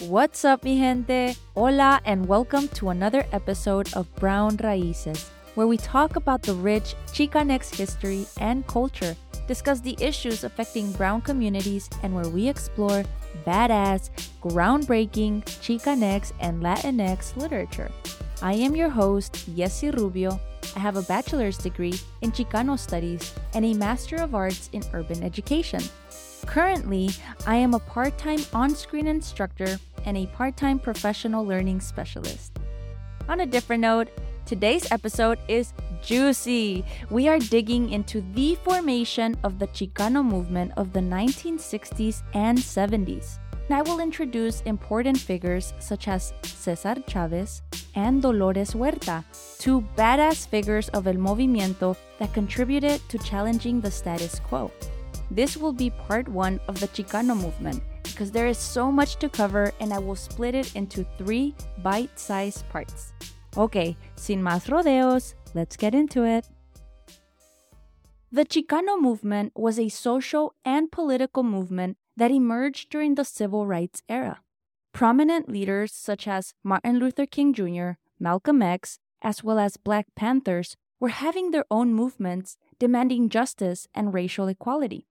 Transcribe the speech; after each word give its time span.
What's 0.00 0.44
up, 0.44 0.62
mi 0.62 0.76
gente? 0.76 1.38
Hola, 1.54 2.02
and 2.04 2.28
welcome 2.28 2.68
to 2.76 2.90
another 2.90 3.24
episode 3.32 3.90
of 3.94 4.14
Brown 4.16 4.58
Raíces, 4.58 5.30
where 5.54 5.66
we 5.66 5.78
talk 5.78 6.16
about 6.16 6.42
the 6.42 6.52
rich 6.52 6.94
Chicanx 7.06 7.74
history 7.74 8.26
and 8.38 8.66
culture, 8.66 9.16
discuss 9.48 9.80
the 9.80 9.96
issues 9.98 10.44
affecting 10.44 10.92
brown 10.92 11.22
communities, 11.22 11.88
and 12.02 12.14
where 12.14 12.28
we 12.28 12.46
explore 12.46 13.04
badass, 13.46 14.10
groundbreaking 14.42 15.42
Chicanx 15.64 16.32
and 16.40 16.62
Latinx 16.62 17.34
literature. 17.34 17.90
I 18.42 18.52
am 18.52 18.76
your 18.76 18.90
host, 18.90 19.48
Yessi 19.56 19.96
Rubio. 19.96 20.38
I 20.76 20.78
have 20.78 20.96
a 20.96 21.02
bachelor's 21.02 21.56
degree 21.56 21.98
in 22.20 22.32
Chicano 22.32 22.78
Studies 22.78 23.32
and 23.54 23.64
a 23.64 23.72
Master 23.72 24.16
of 24.16 24.34
Arts 24.34 24.68
in 24.74 24.82
Urban 24.92 25.22
Education. 25.22 25.80
Currently, 26.46 27.10
I 27.46 27.56
am 27.56 27.74
a 27.74 27.80
part 27.80 28.16
time 28.18 28.40
on 28.54 28.74
screen 28.74 29.06
instructor 29.06 29.78
and 30.04 30.16
a 30.16 30.26
part 30.26 30.56
time 30.56 30.78
professional 30.78 31.44
learning 31.44 31.80
specialist. 31.80 32.58
On 33.28 33.40
a 33.40 33.46
different 33.46 33.82
note, 33.82 34.08
today's 34.46 34.90
episode 34.92 35.38
is 35.48 35.74
juicy. 36.02 36.84
We 37.10 37.28
are 37.28 37.38
digging 37.38 37.90
into 37.90 38.22
the 38.32 38.54
formation 38.62 39.36
of 39.42 39.58
the 39.58 39.66
Chicano 39.68 40.24
movement 40.24 40.72
of 40.76 40.92
the 40.92 41.00
1960s 41.00 42.22
and 42.32 42.56
70s. 42.56 43.38
And 43.68 43.76
I 43.76 43.82
will 43.82 43.98
introduce 43.98 44.60
important 44.62 45.18
figures 45.18 45.74
such 45.80 46.06
as 46.06 46.32
Cesar 46.42 46.94
Chavez 47.08 47.62
and 47.96 48.22
Dolores 48.22 48.70
Huerta, 48.70 49.24
two 49.58 49.80
badass 49.96 50.46
figures 50.46 50.88
of 50.90 51.08
El 51.08 51.14
Movimiento 51.14 51.96
that 52.20 52.32
contributed 52.32 53.00
to 53.08 53.18
challenging 53.18 53.80
the 53.80 53.90
status 53.90 54.38
quo. 54.38 54.70
This 55.30 55.56
will 55.56 55.72
be 55.72 55.90
part 55.90 56.28
one 56.28 56.60
of 56.68 56.78
the 56.78 56.88
Chicano 56.88 57.36
movement 57.36 57.82
because 58.04 58.30
there 58.30 58.46
is 58.46 58.58
so 58.58 58.92
much 58.92 59.16
to 59.16 59.28
cover 59.28 59.72
and 59.80 59.92
I 59.92 59.98
will 59.98 60.14
split 60.14 60.54
it 60.54 60.74
into 60.76 61.04
three 61.18 61.54
bite 61.82 62.18
sized 62.18 62.68
parts. 62.68 63.12
Okay, 63.56 63.96
sin 64.14 64.42
más 64.42 64.70
rodeos, 64.70 65.34
let's 65.54 65.76
get 65.76 65.94
into 65.94 66.24
it. 66.24 66.46
The 68.30 68.44
Chicano 68.44 69.00
movement 69.00 69.52
was 69.56 69.78
a 69.78 69.88
social 69.88 70.54
and 70.64 70.92
political 70.92 71.42
movement 71.42 71.96
that 72.16 72.30
emerged 72.30 72.90
during 72.90 73.14
the 73.14 73.24
civil 73.24 73.66
rights 73.66 74.02
era. 74.08 74.40
Prominent 74.92 75.48
leaders 75.48 75.92
such 75.92 76.28
as 76.28 76.54
Martin 76.62 76.98
Luther 76.98 77.26
King 77.26 77.52
Jr., 77.52 77.98
Malcolm 78.18 78.62
X, 78.62 78.98
as 79.22 79.42
well 79.42 79.58
as 79.58 79.76
Black 79.76 80.06
Panthers 80.14 80.76
were 81.00 81.10
having 81.10 81.50
their 81.50 81.64
own 81.70 81.92
movements 81.92 82.56
demanding 82.78 83.28
justice 83.28 83.88
and 83.94 84.14
racial 84.14 84.48
equality 84.48 85.06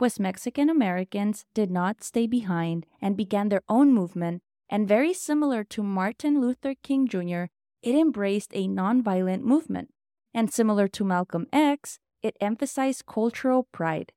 pues 0.00 0.18
Mexican 0.18 0.70
Americans 0.70 1.44
did 1.52 1.70
not 1.70 2.02
stay 2.02 2.26
behind 2.26 2.86
and 3.02 3.18
began 3.18 3.50
their 3.50 3.60
own 3.68 3.92
movement, 3.92 4.40
and 4.70 4.88
very 4.88 5.12
similar 5.12 5.62
to 5.62 5.82
Martin 5.82 6.40
Luther 6.40 6.74
King 6.82 7.06
Jr., 7.06 7.52
it 7.82 7.94
embraced 7.94 8.50
a 8.54 8.66
nonviolent 8.66 9.42
movement. 9.42 9.90
And 10.32 10.50
similar 10.50 10.88
to 10.88 11.04
Malcolm 11.04 11.46
X, 11.52 11.98
it 12.22 12.34
emphasized 12.40 13.04
cultural 13.04 13.68
pride. 13.72 14.12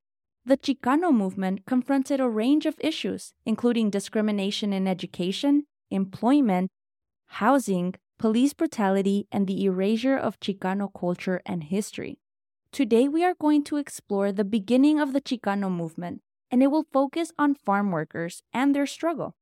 The 0.46 0.56
Chicano 0.56 1.12
movement 1.12 1.66
confronted 1.66 2.18
a 2.18 2.30
range 2.30 2.64
of 2.64 2.76
issues, 2.80 3.34
including 3.44 3.90
discrimination 3.90 4.72
in 4.72 4.88
education, 4.88 5.66
employment, 5.90 6.70
housing, 7.26 7.92
police 8.18 8.54
brutality, 8.54 9.26
and 9.30 9.46
the 9.46 9.66
erasure 9.66 10.16
of 10.16 10.40
Chicano 10.40 10.88
culture 10.98 11.42
and 11.44 11.64
history. 11.64 12.20
Today, 12.74 13.06
we 13.06 13.22
are 13.22 13.34
going 13.34 13.62
to 13.66 13.76
explore 13.76 14.32
the 14.32 14.42
beginning 14.42 14.98
of 14.98 15.12
the 15.12 15.20
Chicano 15.20 15.70
movement, 15.70 16.22
and 16.50 16.60
it 16.60 16.72
will 16.72 16.88
focus 16.92 17.30
on 17.38 17.54
farm 17.54 17.92
workers 17.92 18.42
and 18.52 18.74
their 18.74 18.84
struggle. 18.84 19.36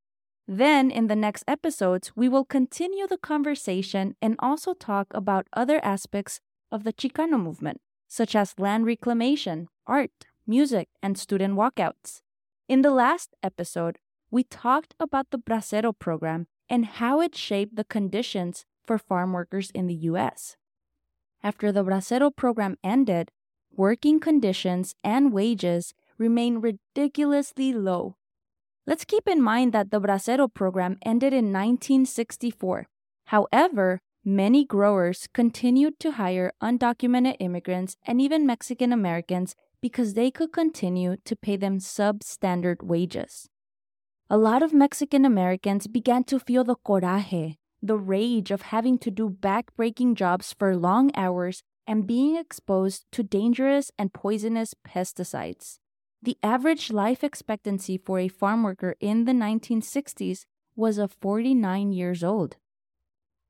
Then, 0.47 0.91
in 0.91 1.06
the 1.06 1.16
next 1.16 1.44
episodes, 1.48 2.12
we 2.14 2.28
will 2.28 2.44
continue 2.44 3.06
the 3.06 3.16
conversation 3.16 4.16
and 4.20 4.36
also 4.39 4.74
talk 4.74 5.06
about 5.14 5.47
other 5.55 5.83
aspects 5.83 6.40
of 6.70 6.84
the 6.84 6.92
Chicano 6.92 7.42
movement, 7.42 7.80
such 8.07 8.36
as 8.36 8.58
land 8.58 8.84
reclamation, 8.84 9.68
art, 9.86 10.27
music, 10.46 10.90
and 11.02 11.17
student 11.17 11.55
walkouts. 11.55 12.20
In 12.68 12.83
the 12.83 12.90
last 12.90 13.34
episode, 13.42 13.96
we 14.30 14.45
talked 14.45 14.95
about 15.01 15.30
the 15.30 15.39
Bracero 15.39 15.98
program 15.98 16.48
and 16.68 16.84
how 16.84 17.23
it 17.23 17.34
shaped 17.34 17.77
the 17.77 17.84
conditions 17.84 18.67
for 18.84 18.98
farm 18.98 19.33
workers 19.33 19.70
in 19.70 19.86
the 19.86 19.95
US. 20.11 20.58
After 21.42 21.73
the 21.73 21.85
Bracero 21.85 22.35
program 22.35 22.77
ended, 22.85 23.30
working 23.75 24.20
conditions 24.20 24.95
and 25.03 25.33
wages 25.33 25.92
remain 26.17 26.58
ridiculously 26.58 27.73
low. 27.73 28.17
Let's 28.86 29.05
keep 29.05 29.27
in 29.27 29.42
mind 29.42 29.73
that 29.73 29.91
the 29.91 30.01
Bracero 30.01 30.52
program 30.52 30.98
ended 31.02 31.33
in 31.33 31.47
1964. 31.47 32.86
However, 33.27 34.01
many 34.25 34.64
growers 34.64 35.29
continued 35.33 35.98
to 36.01 36.13
hire 36.13 36.52
undocumented 36.63 37.36
immigrants 37.41 37.97
and 38.07 38.20
even 38.20 38.47
Mexican 38.47 38.92
Americans 38.92 39.57
because 39.81 40.14
they 40.14 40.31
could 40.31 40.52
continue 40.52 41.17
to 41.25 41.35
pay 41.35 41.57
them 41.57 41.79
substandard 41.79 42.85
wages. 42.85 43.48
A 44.31 44.36
lot 44.39 44.63
of 44.63 44.73
Mexican 44.73 45.25
Americans 45.25 45.89
began 45.89 46.23
to 46.25 46.39
feel 46.39 46.63
the 46.63 46.77
coraje, 46.77 47.57
the 47.83 47.98
rage 47.98 48.51
of 48.51 48.63
having 48.63 48.97
to 48.98 49.11
do 49.11 49.29
back-breaking 49.29 50.15
jobs 50.15 50.55
for 50.57 50.77
long 50.77 51.11
hours 51.17 51.63
and 51.87 52.07
being 52.07 52.37
exposed 52.37 53.05
to 53.11 53.23
dangerous 53.23 53.91
and 53.98 54.13
poisonous 54.13 54.75
pesticides. 54.87 55.79
The 56.23 56.39
average 56.43 56.93
life 56.93 57.25
expectancy 57.25 57.98
for 57.98 58.20
a 58.20 58.29
farm 58.29 58.63
worker 58.63 58.95
in 59.01 59.25
the 59.25 59.33
1960s 59.33 60.45
was 60.77 60.97
of 60.97 61.17
49 61.20 61.93
years 61.93 62.23
old. 62.23 62.57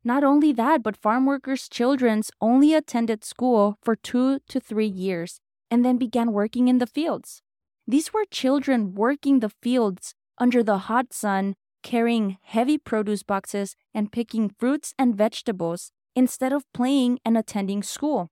Not 0.03 0.25
only 0.25 0.53
that, 0.53 0.82
but 0.82 0.97
farm 0.97 1.26
workers' 1.26 1.69
children 1.69 2.22
only 2.41 2.75
attended 2.75 3.25
school 3.25 3.76
for 3.82 3.94
two 3.94 4.41
to 4.49 4.59
three 4.59 4.87
years 4.87 5.41
and 5.70 5.84
then 5.84 5.99
began 5.99 6.32
working 6.32 6.69
in 6.69 6.78
the 6.78 6.87
fields. 6.87 7.43
These 7.87 8.12
were 8.12 8.25
children 8.31 8.94
working 8.94 9.41
the 9.41 9.50
fields 9.50 10.14
under 10.38 10.62
the 10.62 10.78
hot 10.78 11.12
sun 11.12 11.54
carrying 11.82 12.38
heavy 12.43 12.78
produce 12.78 13.22
boxes 13.22 13.76
and 13.94 14.12
picking 14.12 14.48
fruits 14.48 14.94
and 14.98 15.16
vegetables 15.16 15.93
instead 16.15 16.53
of 16.53 16.70
playing 16.72 17.19
and 17.25 17.37
attending 17.37 17.82
school. 17.82 18.31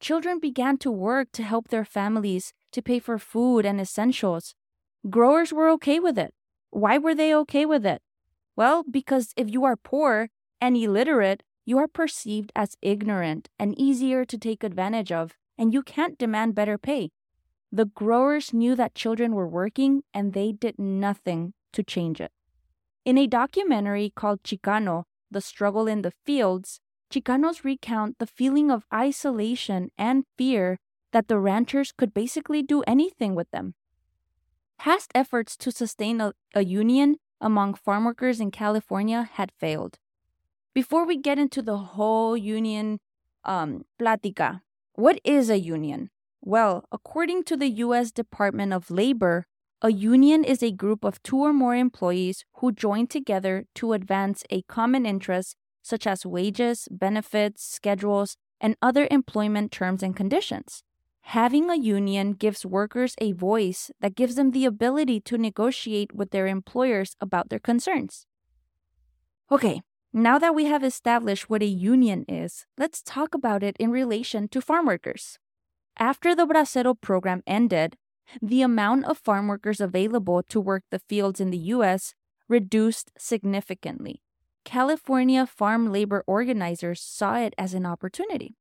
Children 0.00 0.38
began 0.38 0.76
to 0.78 0.90
work 0.90 1.28
to 1.32 1.42
help 1.42 1.68
their 1.68 1.84
families 1.84 2.52
to 2.72 2.82
pay 2.82 2.98
for 2.98 3.18
food 3.18 3.64
and 3.64 3.80
essentials. 3.80 4.54
Growers 5.08 5.52
were 5.52 5.68
okay 5.70 5.98
with 5.98 6.18
it. 6.18 6.34
Why 6.70 6.98
were 6.98 7.14
they 7.14 7.34
okay 7.34 7.64
with 7.64 7.86
it? 7.86 8.02
Well, 8.56 8.84
because 8.88 9.32
if 9.36 9.50
you 9.50 9.64
are 9.64 9.76
poor 9.76 10.28
and 10.60 10.76
illiterate, 10.76 11.42
you 11.64 11.78
are 11.78 11.88
perceived 11.88 12.52
as 12.54 12.76
ignorant 12.82 13.48
and 13.58 13.78
easier 13.78 14.24
to 14.24 14.38
take 14.38 14.62
advantage 14.62 15.10
of, 15.10 15.36
and 15.58 15.72
you 15.72 15.82
can't 15.82 16.18
demand 16.18 16.54
better 16.54 16.78
pay. 16.78 17.10
The 17.72 17.86
growers 17.86 18.52
knew 18.52 18.74
that 18.76 18.94
children 18.94 19.34
were 19.34 19.48
working 19.48 20.02
and 20.14 20.32
they 20.32 20.52
did 20.52 20.78
nothing 20.78 21.54
to 21.72 21.82
change 21.82 22.20
it. 22.20 22.30
In 23.06 23.16
a 23.16 23.28
documentary 23.28 24.10
called 24.10 24.42
Chicano, 24.42 25.04
The 25.30 25.40
Struggle 25.40 25.86
in 25.86 26.02
the 26.02 26.10
Fields, 26.10 26.80
Chicanos 27.08 27.62
recount 27.62 28.18
the 28.18 28.26
feeling 28.26 28.68
of 28.68 28.84
isolation 28.92 29.90
and 29.96 30.24
fear 30.36 30.80
that 31.12 31.28
the 31.28 31.38
ranchers 31.38 31.92
could 31.92 32.12
basically 32.12 32.64
do 32.64 32.82
anything 32.82 33.36
with 33.36 33.48
them. 33.52 33.74
Past 34.76 35.12
efforts 35.14 35.56
to 35.58 35.70
sustain 35.70 36.20
a, 36.20 36.32
a 36.52 36.64
union 36.64 37.18
among 37.40 37.74
farm 37.74 38.06
workers 38.06 38.40
in 38.40 38.50
California 38.50 39.30
had 39.34 39.52
failed. 39.52 40.00
Before 40.74 41.06
we 41.06 41.16
get 41.16 41.38
into 41.38 41.62
the 41.62 41.78
whole 41.78 42.36
union 42.36 42.98
um, 43.44 43.84
plática, 44.00 44.62
what 44.94 45.20
is 45.22 45.48
a 45.48 45.60
union? 45.60 46.10
Well, 46.40 46.88
according 46.90 47.44
to 47.44 47.56
the 47.56 47.68
U.S. 47.86 48.10
Department 48.10 48.72
of 48.72 48.90
Labor, 48.90 49.46
a 49.82 49.92
union 49.92 50.42
is 50.42 50.62
a 50.62 50.72
group 50.72 51.04
of 51.04 51.22
two 51.22 51.38
or 51.38 51.52
more 51.52 51.74
employees 51.74 52.44
who 52.54 52.72
join 52.72 53.06
together 53.06 53.66
to 53.74 53.92
advance 53.92 54.42
a 54.50 54.62
common 54.62 55.04
interest, 55.04 55.56
such 55.82 56.06
as 56.06 56.24
wages, 56.24 56.88
benefits, 56.90 57.62
schedules, 57.62 58.36
and 58.60 58.76
other 58.80 59.06
employment 59.10 59.70
terms 59.70 60.02
and 60.02 60.16
conditions. 60.16 60.82
Having 61.20 61.70
a 61.70 61.76
union 61.76 62.32
gives 62.32 62.64
workers 62.64 63.14
a 63.18 63.32
voice 63.32 63.90
that 64.00 64.14
gives 64.14 64.36
them 64.36 64.52
the 64.52 64.64
ability 64.64 65.20
to 65.22 65.36
negotiate 65.36 66.14
with 66.14 66.30
their 66.30 66.46
employers 66.46 67.14
about 67.20 67.50
their 67.50 67.58
concerns. 67.58 68.26
Okay, 69.50 69.82
now 70.12 70.38
that 70.38 70.54
we 70.54 70.64
have 70.64 70.84
established 70.84 71.50
what 71.50 71.62
a 71.62 71.66
union 71.66 72.24
is, 72.28 72.64
let's 72.78 73.02
talk 73.02 73.34
about 73.34 73.62
it 73.62 73.76
in 73.78 73.90
relation 73.90 74.48
to 74.48 74.62
farm 74.62 74.86
workers. 74.86 75.38
After 75.98 76.34
the 76.34 76.46
Bracero 76.46 76.98
program 76.98 77.42
ended, 77.46 77.96
the 78.42 78.62
amount 78.62 79.04
of 79.04 79.18
farm 79.18 79.48
workers 79.48 79.80
available 79.80 80.42
to 80.44 80.60
work 80.60 80.84
the 80.90 80.98
fields 80.98 81.40
in 81.40 81.50
the 81.50 81.72
US 81.74 82.14
reduced 82.48 83.10
significantly. 83.18 84.22
California 84.64 85.46
farm 85.46 85.92
labor 85.92 86.24
organizers 86.26 87.00
saw 87.00 87.36
it 87.36 87.54
as 87.56 87.72
an 87.74 87.86
opportunity. 87.86 88.56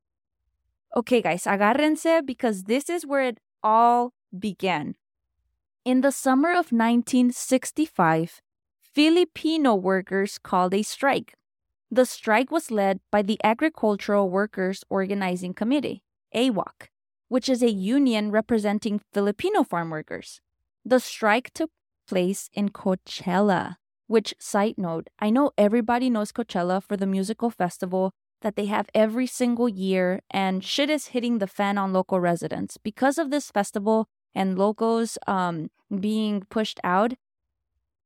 Okay, 0.96 1.22
guys, 1.22 1.44
agárrense 1.44 2.26
because 2.26 2.64
this 2.64 2.90
is 2.90 3.06
where 3.06 3.24
it 3.24 3.40
all 3.64 4.14
began. 4.38 4.96
In 5.84 6.02
the 6.02 6.12
summer 6.12 6.52
of 6.52 6.72
1965, 6.72 8.42
Filipino 8.82 9.76
workers 9.76 10.38
called 10.38 10.74
a 10.74 10.84
strike. 10.84 11.34
The 11.92 12.06
strike 12.06 12.52
was 12.52 12.72
led 12.72 13.00
by 13.12 13.22
the 13.22 13.40
Agricultural 13.44 14.30
Workers 14.30 14.84
Organizing 14.90 15.54
Committee, 15.54 16.02
AWOC, 16.34 16.90
which 17.28 17.50
is 17.50 17.64
a 17.64 17.72
union 17.72 18.32
representing 18.32 19.02
Filipino 19.14 19.64
farm 19.64 19.90
workers. 19.90 20.42
The 20.84 21.00
strike 21.00 21.52
took 21.54 21.72
place 22.08 22.50
in 22.54 22.70
Coachella, 22.70 23.76
which, 24.08 24.36
side 24.40 24.76
note, 24.78 25.10
I 25.20 25.30
know 25.30 25.52
everybody 25.58 26.10
knows 26.10 26.32
Coachella 26.32 26.84
for 26.84 26.96
the 26.96 27.08
musical 27.08 27.50
festival 27.50 28.12
that 28.42 28.56
they 28.56 28.68
have 28.68 28.90
every 28.94 29.26
single 29.26 29.68
year, 29.68 30.22
and 30.30 30.64
shit 30.64 30.90
is 30.90 31.08
hitting 31.08 31.40
the 31.40 31.48
fan 31.48 31.78
on 31.78 31.94
local 31.94 32.20
residents. 32.20 32.78
Because 32.78 33.18
of 33.18 33.32
this 33.32 33.50
festival 33.50 34.08
and 34.36 34.58
locals 34.60 35.18
um, 35.26 35.72
being 36.00 36.44
pushed 36.50 36.80
out, 36.84 37.14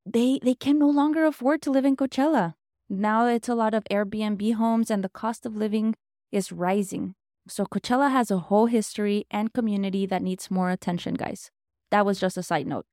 they, 0.05 0.39
they 0.41 0.55
can 0.55 0.79
no 0.79 0.89
longer 0.89 1.25
afford 1.25 1.61
to 1.63 1.71
live 1.71 1.83
in 1.83 1.97
Coachella. 1.97 2.53
Now 2.89 3.27
it's 3.27 3.49
a 3.49 3.55
lot 3.55 3.73
of 3.73 3.83
Airbnb 3.91 4.53
homes, 4.53 4.89
and 4.89 5.03
the 5.03 5.09
cost 5.09 5.45
of 5.45 5.57
living 5.57 5.95
is 6.31 6.51
rising. 6.51 7.15
So 7.49 7.65
Coachella 7.65 8.11
has 8.11 8.29
a 8.29 8.37
whole 8.37 8.67
history 8.67 9.25
and 9.31 9.51
community 9.51 10.05
that 10.05 10.21
needs 10.21 10.51
more 10.51 10.69
attention, 10.69 11.15
guys. 11.15 11.49
That 11.89 12.05
was 12.05 12.19
just 12.19 12.37
a 12.37 12.43
side 12.43 12.67
note. 12.67 12.85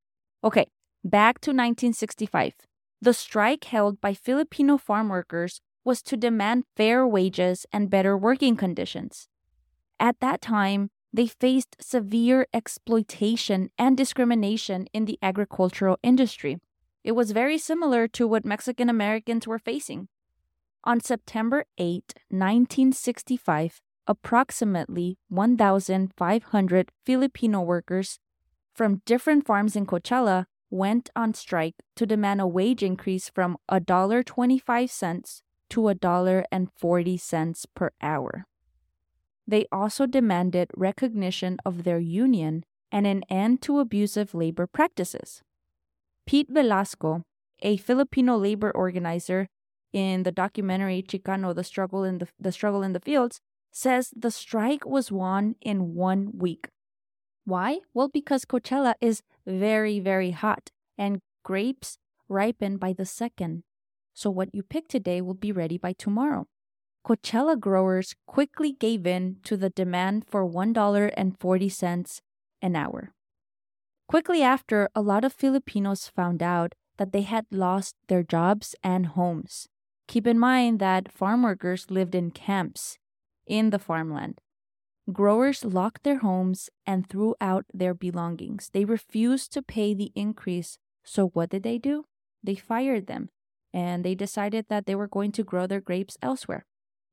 Okay, 0.42 0.66
back 1.04 1.40
to 1.40 1.50
1965. 1.50 2.54
The 3.00 3.12
strike 3.12 3.64
held 3.64 4.00
by 4.00 4.14
Filipino 4.14 4.78
farm 4.78 5.10
workers 5.10 5.60
was 5.84 6.02
to 6.02 6.16
demand 6.16 6.64
fair 6.74 7.06
wages 7.06 7.66
and 7.72 7.90
better 7.90 8.16
working 8.16 8.56
conditions. 8.56 9.28
At 10.00 10.20
that 10.20 10.40
time, 10.40 10.90
they 11.12 11.26
faced 11.26 11.76
severe 11.80 12.46
exploitation 12.52 13.70
and 13.78 13.96
discrimination 13.96 14.86
in 14.92 15.04
the 15.04 15.18
agricultural 15.22 15.98
industry. 16.02 16.58
It 17.04 17.12
was 17.12 17.30
very 17.30 17.58
similar 17.58 18.08
to 18.08 18.26
what 18.26 18.44
Mexican 18.44 18.88
Americans 18.88 19.46
were 19.46 19.58
facing. 19.58 20.08
On 20.84 21.00
September 21.00 21.64
8, 21.78 22.14
1965, 22.30 23.80
approximately 24.06 25.18
1,500 25.28 26.92
Filipino 27.04 27.60
workers 27.60 28.18
from 28.74 29.02
different 29.06 29.46
farms 29.46 29.74
in 29.76 29.86
Coachella 29.86 30.46
went 30.70 31.10
on 31.16 31.34
strike 31.34 31.74
to 31.94 32.06
demand 32.06 32.40
a 32.40 32.46
wage 32.46 32.82
increase 32.82 33.28
from 33.28 33.56
$1.25 33.70 35.42
to 35.70 35.80
$1.40 35.80 37.66
per 37.74 37.90
hour. 38.00 38.46
They 39.46 39.66
also 39.70 40.06
demanded 40.06 40.70
recognition 40.76 41.58
of 41.64 41.84
their 41.84 41.98
union 41.98 42.64
and 42.90 43.06
an 43.06 43.22
end 43.28 43.62
to 43.62 43.78
abusive 43.78 44.34
labor 44.34 44.66
practices. 44.66 45.42
Pete 46.26 46.48
Velasco, 46.50 47.22
a 47.62 47.76
Filipino 47.76 48.36
labor 48.36 48.70
organizer 48.70 49.48
in 49.92 50.24
the 50.24 50.32
documentary 50.32 51.02
Chicano 51.02 51.54
The 51.54 51.64
Struggle 51.64 52.04
in 52.04 52.18
the, 52.18 52.28
the 52.38 52.52
Struggle 52.52 52.82
in 52.82 52.92
the 52.92 53.00
Fields, 53.00 53.40
says 53.76 54.10
the 54.16 54.30
strike 54.30 54.86
was 54.86 55.12
won 55.12 55.54
in 55.60 55.94
one 55.94 56.30
week. 56.38 56.68
Why? 57.44 57.80
Well, 57.92 58.08
because 58.08 58.46
Coachella 58.46 58.94
is 59.02 59.22
very, 59.46 60.00
very 60.00 60.30
hot 60.30 60.70
and 60.96 61.20
grapes 61.44 61.98
ripen 62.26 62.78
by 62.78 62.94
the 62.94 63.04
second. 63.04 63.64
So 64.14 64.30
what 64.30 64.54
you 64.54 64.62
pick 64.62 64.88
today 64.88 65.20
will 65.20 65.34
be 65.34 65.52
ready 65.52 65.76
by 65.76 65.92
tomorrow. 65.92 66.46
Coachella 67.06 67.60
growers 67.60 68.14
quickly 68.26 68.72
gave 68.72 69.06
in 69.06 69.36
to 69.44 69.58
the 69.58 69.68
demand 69.68 70.24
for 70.26 70.48
$1.40 70.48 72.20
an 72.62 72.76
hour. 72.76 73.12
Quickly 74.08 74.42
after, 74.42 74.88
a 74.94 75.02
lot 75.02 75.22
of 75.22 75.34
Filipinos 75.34 76.08
found 76.08 76.42
out 76.42 76.74
that 76.96 77.12
they 77.12 77.22
had 77.22 77.44
lost 77.50 77.94
their 78.08 78.22
jobs 78.22 78.74
and 78.82 79.08
homes. 79.08 79.68
Keep 80.08 80.26
in 80.26 80.38
mind 80.38 80.78
that 80.78 81.12
farm 81.12 81.42
workers 81.42 81.90
lived 81.90 82.14
in 82.14 82.30
camps 82.30 82.96
in 83.46 83.70
the 83.70 83.78
farmland. 83.78 84.40
Growers 85.12 85.64
locked 85.64 86.02
their 86.02 86.18
homes 86.18 86.68
and 86.84 87.08
threw 87.08 87.34
out 87.40 87.64
their 87.72 87.94
belongings. 87.94 88.70
They 88.72 88.84
refused 88.84 89.52
to 89.52 89.62
pay 89.62 89.94
the 89.94 90.10
increase. 90.14 90.78
So, 91.04 91.28
what 91.28 91.50
did 91.50 91.62
they 91.62 91.78
do? 91.78 92.04
They 92.42 92.56
fired 92.56 93.06
them 93.06 93.30
and 93.72 94.04
they 94.04 94.14
decided 94.14 94.66
that 94.68 94.86
they 94.86 94.94
were 94.94 95.06
going 95.06 95.32
to 95.32 95.44
grow 95.44 95.66
their 95.66 95.80
grapes 95.80 96.16
elsewhere. 96.22 96.64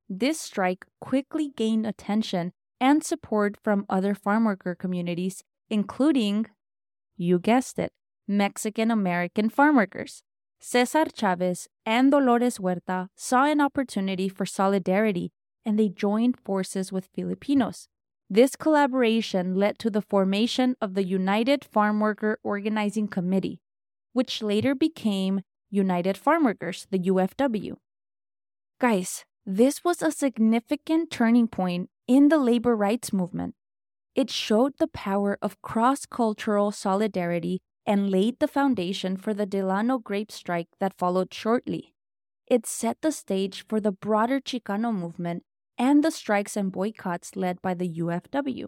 This 0.10 0.40
strike 0.40 0.86
quickly 1.00 1.52
gained 1.56 1.86
attention 1.86 2.54
and 2.80 3.04
support 3.04 3.58
from 3.64 3.86
other 3.90 4.16
farmworker 4.16 4.78
communities, 4.78 5.44
including, 5.70 6.48
you 7.16 7.38
guessed 7.38 7.80
it, 7.80 7.92
Mexican 8.28 8.92
American 8.92 9.50
farmworkers. 9.50 10.22
Cesar 10.60 11.06
Chavez 11.14 11.68
and 11.86 12.12
Dolores 12.12 12.58
Huerta 12.58 13.10
saw 13.16 13.46
an 13.46 13.60
opportunity 13.60 14.30
for 14.30 14.46
solidarity 14.46 15.32
and 15.66 15.80
they 15.80 15.90
joined 15.90 16.40
forces 16.40 16.92
with 16.92 17.10
Filipinos. 17.14 17.88
This 18.30 18.56
collaboration 18.56 19.56
led 19.56 19.78
to 19.80 19.90
the 19.90 20.02
formation 20.02 20.76
of 20.82 20.94
the 20.94 21.04
United 21.04 21.64
Farm 21.64 22.00
Worker 22.00 22.40
Organizing 22.44 23.08
Committee, 23.08 23.60
which 24.14 24.42
later 24.42 24.74
became 24.74 25.42
United 25.70 26.18
Farm 26.18 26.44
Workers, 26.44 26.88
the 26.90 27.00
UFW. 27.00 27.76
Guys, 28.80 29.26
this 29.46 29.84
was 29.84 30.02
a 30.02 30.12
significant 30.12 31.12
turning 31.12 31.48
point 31.48 31.90
in 32.08 32.30
the 32.30 32.38
labor 32.38 32.76
rights 32.76 33.12
movement. 33.12 33.56
It 34.16 34.30
showed 34.30 34.74
the 34.78 34.88
power 34.88 35.38
of 35.42 35.62
cross 35.62 36.06
cultural 36.06 36.72
solidarity 36.72 37.62
and 37.86 38.10
laid 38.10 38.40
the 38.40 38.48
foundation 38.48 39.18
for 39.18 39.34
the 39.34 39.46
Delano 39.46 39.98
grape 39.98 40.32
strike 40.32 40.70
that 40.80 40.98
followed 40.98 41.34
shortly. 41.34 41.94
It 42.48 42.66
set 42.66 43.02
the 43.02 43.12
stage 43.12 43.66
for 43.68 43.80
the 43.80 43.92
broader 43.92 44.40
Chicano 44.40 44.94
movement 44.94 45.44
and 45.78 46.04
the 46.04 46.12
strikes 46.12 46.56
and 46.56 46.72
boycotts 46.72 47.36
led 47.36 47.62
by 47.62 47.74
the 47.74 47.90
UFW. 47.90 48.68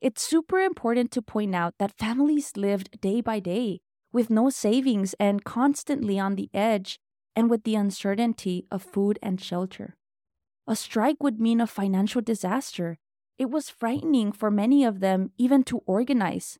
It's 0.00 0.22
super 0.22 0.60
important 0.60 1.10
to 1.12 1.22
point 1.22 1.54
out 1.54 1.74
that 1.78 1.96
families 1.96 2.56
lived 2.56 3.00
day 3.00 3.20
by 3.20 3.40
day 3.40 3.80
with 4.12 4.28
no 4.28 4.50
savings 4.50 5.14
and 5.18 5.44
constantly 5.44 6.18
on 6.18 6.34
the 6.34 6.50
edge 6.52 6.98
and 7.34 7.48
with 7.48 7.64
the 7.64 7.74
uncertainty 7.74 8.66
of 8.70 8.82
food 8.82 9.18
and 9.22 9.40
shelter. 9.40 9.96
A 10.66 10.76
strike 10.76 11.22
would 11.22 11.40
mean 11.40 11.60
a 11.60 11.66
financial 11.66 12.20
disaster. 12.20 12.98
It 13.38 13.50
was 13.50 13.70
frightening 13.70 14.30
for 14.30 14.50
many 14.50 14.84
of 14.84 15.00
them 15.00 15.30
even 15.38 15.62
to 15.64 15.78
organize. 15.86 16.58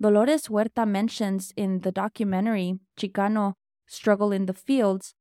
Dolores 0.00 0.46
Huerta 0.46 0.86
mentions 0.86 1.52
in 1.56 1.80
the 1.80 1.90
documentary 1.90 2.78
Chicano 2.96 3.54
Struggle 3.86 4.30
in 4.30 4.46
the 4.46 4.54
Fields 4.54 5.14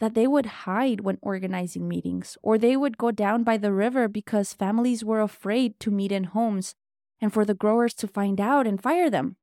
that 0.00 0.14
they 0.14 0.26
would 0.26 0.46
hide 0.64 1.00
when 1.00 1.18
organizing 1.20 1.86
meetings, 1.86 2.36
or 2.42 2.58
they 2.58 2.76
would 2.76 2.98
go 2.98 3.10
down 3.10 3.44
by 3.44 3.56
the 3.56 3.72
river 3.72 4.08
because 4.08 4.54
families 4.54 5.04
were 5.04 5.20
afraid 5.20 5.78
to 5.78 5.90
meet 5.90 6.10
in 6.10 6.24
homes 6.24 6.74
and 7.20 7.32
for 7.32 7.44
the 7.44 7.54
growers 7.54 7.94
to 7.94 8.08
find 8.08 8.40
out 8.40 8.66
and 8.66 8.82
fire 8.82 9.10
them. 9.10 9.36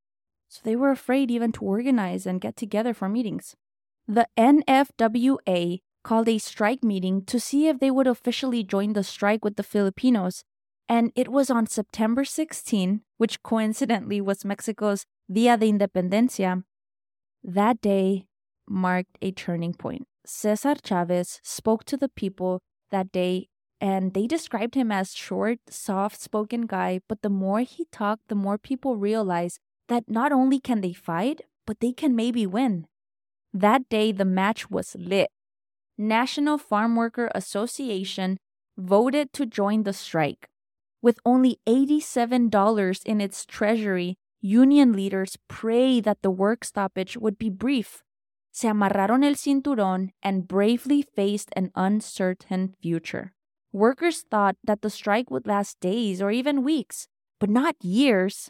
So 0.50 0.62
they 0.64 0.76
were 0.76 0.92
afraid 0.92 1.30
even 1.30 1.52
to 1.54 1.62
organize 1.62 2.26
and 2.26 2.42
get 2.42 2.56
together 2.56 2.94
for 2.94 3.08
meetings. 3.08 3.56
The 4.08 4.28
NFWA 4.38 5.82
called 6.04 6.30
a 6.30 6.38
strike 6.38 6.84
meeting 6.84 7.24
to 7.26 7.40
see 7.40 7.68
if 7.68 7.80
they 7.80 7.92
would 7.92 8.08
officially 8.08 8.64
join 8.64 8.94
the 8.94 9.04
strike 9.04 9.44
with 9.44 9.58
the 9.58 9.64
Filipinos, 9.64 10.44
and 10.90 11.12
it 11.16 11.28
was 11.28 11.50
on 11.50 11.68
September 11.68 12.24
16, 12.24 13.02
which 13.18 13.44
coincidentally 13.44 14.22
was 14.22 14.46
Mexico's 14.46 15.06
Dia 15.32 15.58
de 15.58 15.72
Independencia. 15.72 16.64
That 17.44 17.82
day 17.82 18.26
marked 18.68 19.18
a 19.22 19.32
turning 19.32 19.74
point. 19.74 20.08
Cesar 20.28 20.76
Chavez 20.84 21.40
spoke 21.44 21.86
to 21.86 21.98
the 21.98 22.10
people 22.10 22.60
that 22.92 23.12
day 23.12 23.48
and 23.80 24.14
they 24.14 24.28
described 24.28 24.76
him 24.76 24.92
as 24.92 25.14
short, 25.14 25.60
soft 25.70 26.20
spoken 26.20 26.66
guy, 26.66 27.00
but 27.08 27.22
the 27.22 27.30
more 27.30 27.62
he 27.62 27.86
talked, 27.92 28.28
the 28.28 28.36
more 28.36 28.58
people 28.58 28.98
realized 28.98 29.60
that 29.88 30.10
not 30.10 30.32
only 30.32 30.60
can 30.60 30.82
they 30.82 30.94
fight, 30.94 31.42
but 31.66 31.80
they 31.80 31.92
can 31.92 32.16
maybe 32.16 32.46
win. 32.46 32.88
That 33.54 33.88
day 33.90 34.12
the 34.12 34.26
match 34.26 34.70
was 34.70 34.96
lit. 35.00 35.30
National 35.98 36.58
Farm 36.58 36.96
Worker 36.96 37.30
Association 37.34 38.38
voted 38.78 39.32
to 39.34 39.46
join 39.46 39.84
the 39.84 39.94
strike. 39.94 40.50
With 41.02 41.20
only 41.26 41.60
$87 41.68 43.06
in 43.06 43.22
its 43.22 43.46
treasury, 43.46 44.16
union 44.42 44.94
leaders 44.94 45.38
pray 45.48 46.02
that 46.02 46.22
the 46.22 46.32
work 46.32 46.66
stoppage 46.66 47.16
would 47.16 47.38
be 47.38 47.50
brief 47.50 48.04
se 48.58 48.68
amarraron 48.68 49.24
el 49.24 49.36
cinturón 49.36 50.14
and 50.24 50.48
bravely 50.48 51.04
faced 51.04 51.50
an 51.56 51.70
uncertain 51.76 52.74
future. 52.82 53.32
Workers 53.72 54.24
thought 54.32 54.56
that 54.64 54.82
the 54.82 54.90
strike 54.90 55.30
would 55.30 55.46
last 55.46 55.80
days 55.80 56.24
or 56.24 56.32
even 56.32 56.64
weeks, 56.64 57.08
but 57.40 57.52
not 57.52 57.76
years. 57.84 58.50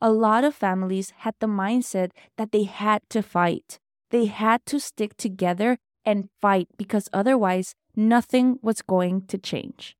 A 0.00 0.12
lot 0.12 0.44
of 0.44 0.54
families 0.54 1.12
had 1.26 1.34
the 1.40 1.48
mindset 1.48 2.10
that 2.38 2.52
they 2.52 2.62
had 2.62 3.02
to 3.10 3.20
fight. 3.20 3.80
They 4.10 4.26
had 4.26 4.64
to 4.66 4.78
stick 4.78 5.16
together 5.16 5.78
and 6.04 6.28
fight 6.40 6.68
because 6.76 7.08
otherwise 7.12 7.74
nothing 7.96 8.60
was 8.62 8.80
going 8.80 9.26
to 9.26 9.38
change. 9.38 9.96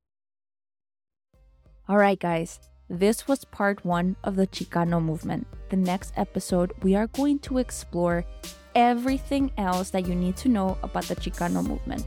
All 1.89 1.97
right, 1.97 2.19
guys, 2.19 2.61
this 2.89 3.27
was 3.27 3.43
part 3.43 3.83
one 3.83 4.15
of 4.23 4.37
the 4.37 4.47
Chicano 4.47 5.03
movement. 5.03 5.47
The 5.67 5.75
next 5.75 6.13
episode, 6.15 6.71
we 6.81 6.95
are 6.95 7.07
going 7.07 7.39
to 7.39 7.57
explore 7.57 8.23
everything 8.75 9.51
else 9.57 9.89
that 9.91 10.07
you 10.07 10.15
need 10.15 10.37
to 10.37 10.49
know 10.49 10.77
about 10.83 11.05
the 11.05 11.15
Chicano 11.15 11.65
movement. 11.65 12.05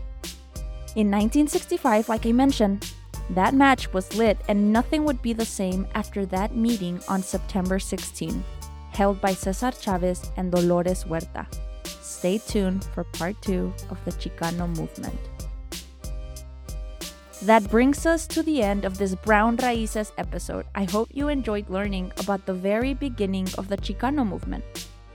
In 0.96 1.10
1965, 1.10 2.08
like 2.08 2.26
I 2.26 2.32
mentioned, 2.32 2.92
that 3.30 3.54
match 3.54 3.92
was 3.92 4.14
lit 4.16 4.38
and 4.48 4.72
nothing 4.72 5.04
would 5.04 5.20
be 5.20 5.32
the 5.32 5.44
same 5.44 5.86
after 5.94 6.24
that 6.26 6.54
meeting 6.54 7.00
on 7.08 7.22
September 7.22 7.78
16, 7.78 8.42
held 8.92 9.20
by 9.20 9.34
Cesar 9.34 9.72
Chavez 9.72 10.30
and 10.36 10.52
Dolores 10.52 11.04
Huerta. 11.04 11.46
Stay 11.84 12.38
tuned 12.38 12.84
for 12.94 13.04
part 13.04 13.40
two 13.42 13.72
of 13.90 14.02
the 14.04 14.12
Chicano 14.12 14.68
movement. 14.76 15.18
That 17.42 17.68
brings 17.70 18.06
us 18.06 18.26
to 18.28 18.42
the 18.42 18.62
end 18.62 18.84
of 18.84 18.96
this 18.96 19.14
Brown 19.14 19.58
Raíces 19.58 20.12
episode. 20.16 20.64
I 20.74 20.84
hope 20.84 21.10
you 21.12 21.28
enjoyed 21.28 21.68
learning 21.68 22.12
about 22.18 22.46
the 22.46 22.54
very 22.54 22.94
beginning 22.94 23.48
of 23.58 23.68
the 23.68 23.76
Chicano 23.76 24.26
movement. 24.26 24.64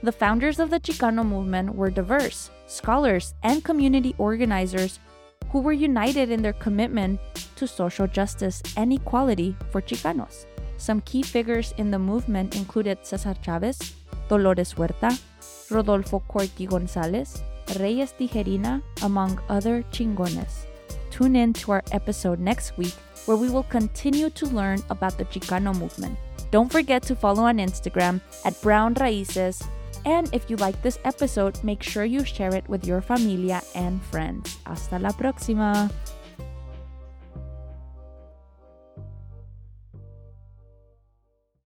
The 0.02 0.10
founders 0.10 0.58
of 0.58 0.70
the 0.70 0.80
Chicano 0.80 1.24
movement 1.24 1.76
were 1.76 1.90
diverse, 1.90 2.50
scholars, 2.66 3.34
and 3.44 3.62
community 3.62 4.16
organizers 4.18 4.98
who 5.50 5.60
were 5.60 5.72
united 5.72 6.30
in 6.30 6.42
their 6.42 6.54
commitment 6.54 7.20
to 7.54 7.68
social 7.68 8.08
justice 8.08 8.62
and 8.76 8.92
equality 8.92 9.54
for 9.70 9.80
Chicanos. 9.80 10.46
Some 10.76 11.02
key 11.02 11.22
figures 11.22 11.72
in 11.78 11.92
the 11.92 11.98
movement 12.00 12.56
included 12.56 12.98
Cesar 13.02 13.36
Chavez, 13.44 13.94
Dolores 14.28 14.72
Huerta, 14.72 15.16
Rodolfo 15.70 16.18
Corky 16.26 16.66
Gonzales, 16.66 17.40
Reies 17.78 18.12
Tijerina, 18.18 18.82
among 19.02 19.38
other 19.48 19.84
chingones. 19.92 20.66
Tune 21.10 21.36
in 21.36 21.52
to 21.52 21.72
our 21.72 21.84
episode 21.92 22.40
next 22.40 22.76
week 22.76 22.94
where 23.26 23.36
we 23.36 23.48
will 23.48 23.62
continue 23.64 24.30
to 24.30 24.46
learn 24.46 24.82
about 24.90 25.16
the 25.16 25.24
Chicano 25.26 25.78
movement. 25.78 26.18
Don't 26.50 26.72
forget 26.72 27.02
to 27.04 27.14
follow 27.14 27.44
on 27.44 27.58
Instagram 27.58 28.20
at 28.44 28.60
Brown 28.62 28.94
Raíces. 28.96 29.62
And 30.04 30.28
if 30.32 30.50
you 30.50 30.56
like 30.56 30.80
this 30.82 30.98
episode, 31.04 31.62
make 31.62 31.82
sure 31.82 32.04
you 32.04 32.24
share 32.24 32.54
it 32.54 32.68
with 32.68 32.86
your 32.86 33.00
familia 33.00 33.62
and 33.74 34.02
friends. 34.02 34.58
Hasta 34.66 34.98
la 34.98 35.10
próxima! 35.10 35.90